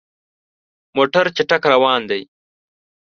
[0.95, 2.21] موټر چټک روان دی.